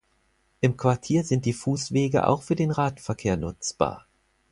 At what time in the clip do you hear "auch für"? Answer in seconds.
2.25-2.55